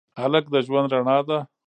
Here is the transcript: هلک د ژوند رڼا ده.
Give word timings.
هلک 0.21 0.45
د 0.53 0.55
ژوند 0.67 0.89
رڼا 0.95 1.17
ده. 1.27 1.39